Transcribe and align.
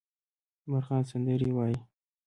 مرغان 0.69 1.03
سندرې 1.11 1.47
وايي 1.57 1.77